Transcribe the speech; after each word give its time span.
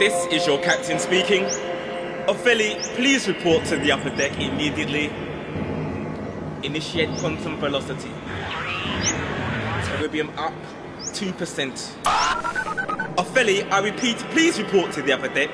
This 0.00 0.26
is 0.32 0.46
your 0.46 0.58
captain 0.62 0.98
speaking. 0.98 1.44
Ophelli, 2.24 2.82
please 2.96 3.28
report 3.28 3.66
to 3.66 3.76
the 3.76 3.92
upper 3.92 4.08
deck 4.08 4.32
immediately. 4.40 5.12
Initiate 6.62 7.10
quantum 7.18 7.58
velocity. 7.58 8.10
Equilibrium 9.84 10.30
up 10.38 10.54
2%. 11.02 11.34
Ophelli, 13.18 13.70
I 13.70 13.80
repeat, 13.80 14.16
please 14.30 14.58
report 14.58 14.90
to 14.92 15.02
the 15.02 15.12
upper 15.12 15.28
deck. 15.28 15.50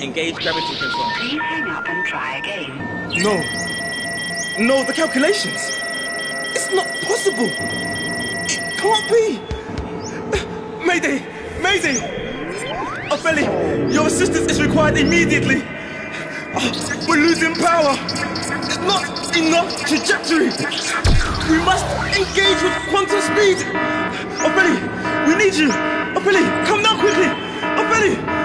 Engage 0.00 0.36
gravity 0.36 0.78
control. 0.78 1.10
Please 1.18 1.42
hang 1.42 1.68
up 1.68 1.86
and 1.86 2.06
try 2.06 2.38
again. 2.38 2.74
No. 3.22 3.36
No, 4.64 4.82
the 4.84 4.94
calculations. 4.94 5.60
It's 6.56 6.72
not 6.72 6.86
possible. 7.02 7.50
It 8.48 8.78
can't 8.78 9.10
be. 9.12 9.38
Mayday! 10.86 11.22
Mayday! 11.60 12.27
Ophelli, 13.10 13.92
your 13.92 14.06
assistance 14.06 14.50
is 14.50 14.60
required 14.60 14.98
immediately. 14.98 15.62
Oh, 16.54 17.06
we're 17.08 17.16
losing 17.16 17.54
power. 17.54 17.96
It's 18.64 18.76
not 18.78 19.34
enough 19.34 19.84
trajectory. 19.86 20.50
We 21.48 21.58
must 21.64 21.86
engage 22.14 22.62
with 22.62 22.74
quantum 22.90 23.20
speed. 23.22 23.64
Ophelli, 24.44 24.76
we 25.26 25.34
need 25.36 25.54
you. 25.54 25.68
Ophelli, 25.68 26.66
come 26.66 26.82
now 26.82 27.00
quickly. 27.00 27.28
Ophelli! 27.80 28.37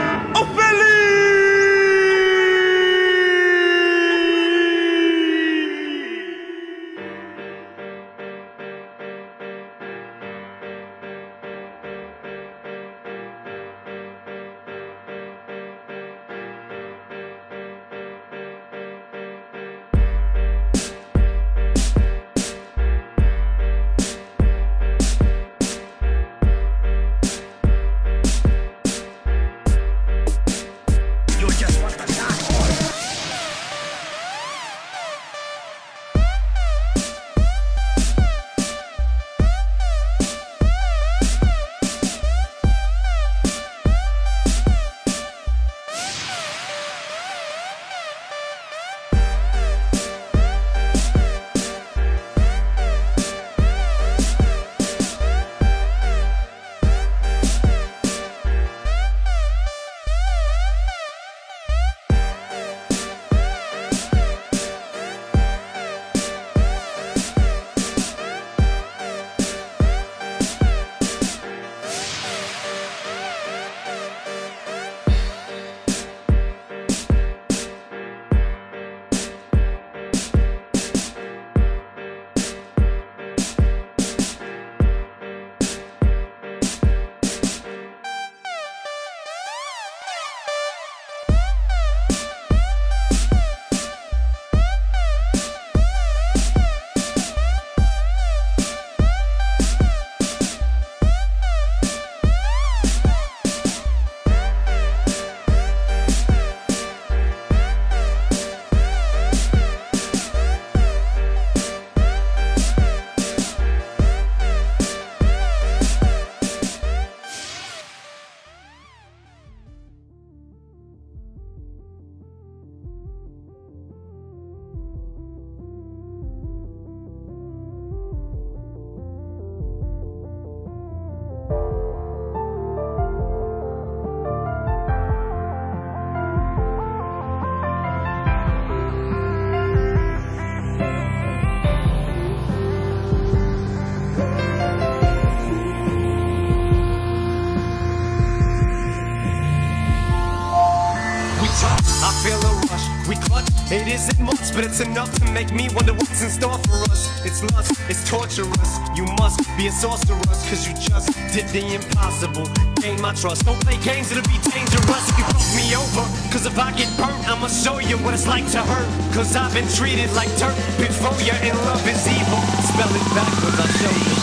Feel 152.23 152.39
a 152.39 152.51
rush. 152.71 152.87
We 153.07 153.15
clutch, 153.27 153.47
it 153.69 153.85
isn't 153.85 154.19
much, 154.19 154.55
but 154.55 154.63
it's 154.63 154.79
enough 154.79 155.11
to 155.19 155.25
make 155.31 155.51
me 155.51 155.67
wonder 155.75 155.93
what's 155.93 156.23
in 156.23 156.29
store 156.29 156.57
for 156.69 156.79
us. 156.87 157.11
It's 157.25 157.43
lust, 157.51 157.73
it's 157.89 158.07
torturous. 158.09 158.79
You 158.95 159.03
must 159.19 159.41
be 159.57 159.67
a 159.67 159.71
sorceress, 159.71 160.39
cause 160.47 160.65
you 160.65 160.73
just 160.73 161.11
did 161.35 161.49
the 161.51 161.75
impossible. 161.75 162.47
Gain 162.81 163.01
my 163.01 163.13
trust. 163.13 163.43
Don't 163.45 163.59
play 163.59 163.77
games, 163.83 164.09
it'll 164.11 164.23
be 164.23 164.39
dangerous 164.39 165.09
if 165.11 165.17
you 165.19 165.25
fuck 165.35 165.47
me 165.59 165.75
over. 165.75 166.07
Cause 166.31 166.45
if 166.45 166.57
I 166.57 166.71
get 166.71 166.87
burnt, 166.97 167.27
I'ma 167.27 167.47
show 167.47 167.79
you 167.79 167.97
what 167.99 168.13
it's 168.13 168.25
like 168.25 168.49
to 168.55 168.63
hurt. 168.63 168.87
Cause 169.13 169.35
I've 169.35 169.53
been 169.53 169.67
treated 169.67 170.09
like 170.13 170.31
dirt 170.39 170.55
before 170.79 171.19
you, 171.27 171.35
and 171.43 171.57
love 171.67 171.85
is 171.85 172.07
evil. 172.07 172.39
Spell 172.71 172.95
it 172.95 173.03
backwards, 173.11 173.59
I'll 173.59 173.67
show 173.83 173.91
you. 173.99 174.15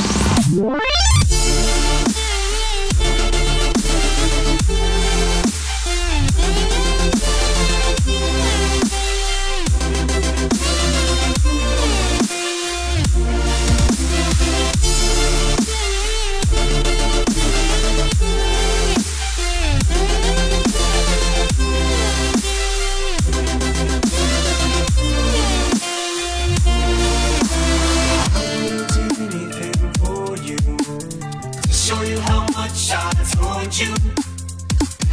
Show 31.90 32.02
you 32.02 32.20
how 32.20 32.46
much 32.54 32.92
I 32.92 33.10
told 33.34 33.76
you. 33.76 33.92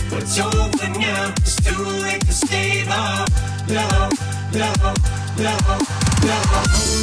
But 0.09 0.21
it's 0.21 0.39
over 0.39 0.99
now. 0.99 1.33
It's 1.37 1.55
too 1.55 1.83
late 2.03 2.21
to 2.21 2.33
save 2.33 2.87
our 2.87 3.25
love, 3.67 4.13
love, 4.53 5.39
love, 5.39 6.23
love. 6.23 6.96